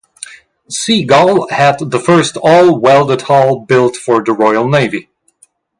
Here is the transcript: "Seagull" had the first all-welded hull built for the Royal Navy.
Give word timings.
"Seagull" 0.67 1.47
had 1.49 1.77
the 1.91 1.99
first 1.99 2.35
all-welded 2.37 3.21
hull 3.21 3.59
built 3.59 3.95
for 3.95 4.23
the 4.23 4.33
Royal 4.33 4.67
Navy. 4.67 5.09